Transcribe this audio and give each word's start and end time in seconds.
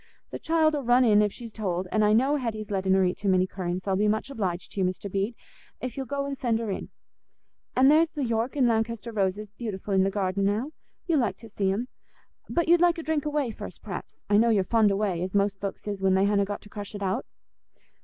The 0.31 0.39
child 0.39 0.73
'ull 0.73 0.81
run 0.83 1.05
in 1.05 1.21
if 1.21 1.31
she's 1.31 1.53
told, 1.53 1.87
an' 1.91 2.01
I 2.01 2.11
know 2.11 2.37
Hetty's 2.37 2.71
lettin' 2.71 2.95
her 2.95 3.05
eat 3.05 3.19
too 3.19 3.29
many 3.29 3.45
currants. 3.45 3.87
I'll 3.87 3.95
be 3.95 4.07
much 4.07 4.31
obliged 4.31 4.71
to 4.71 4.79
you, 4.79 4.83
Mr. 4.87 5.11
Bede, 5.11 5.35
if 5.79 5.95
you'll 5.95 6.07
go 6.07 6.25
and 6.25 6.35
send 6.35 6.57
her 6.57 6.71
in; 6.71 6.89
an' 7.75 7.87
there's 7.87 8.09
the 8.09 8.23
York 8.25 8.55
and 8.55 8.67
Lankester 8.67 9.11
roses 9.15 9.51
beautiful 9.51 9.93
in 9.93 10.01
the 10.01 10.09
garden 10.09 10.43
now—you'll 10.43 11.19
like 11.19 11.37
to 11.37 11.49
see 11.49 11.71
'em. 11.71 11.87
But 12.49 12.67
you'd 12.67 12.81
like 12.81 12.97
a 12.97 13.03
drink 13.03 13.27
o' 13.27 13.29
whey 13.29 13.51
first, 13.51 13.83
p'r'aps; 13.83 14.15
I 14.27 14.37
know 14.37 14.49
you're 14.49 14.63
fond 14.63 14.91
o' 14.91 14.95
whey, 14.95 15.21
as 15.21 15.35
most 15.35 15.59
folks 15.61 15.87
is 15.87 16.01
when 16.01 16.15
they 16.15 16.25
hanna 16.25 16.45
got 16.45 16.61
to 16.63 16.69
crush 16.69 16.95
it 16.95 17.03
out." 17.03 17.27